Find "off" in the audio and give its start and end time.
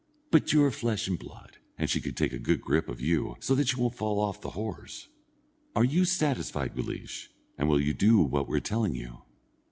4.19-4.41